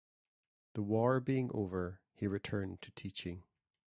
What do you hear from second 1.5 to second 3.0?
over he returned to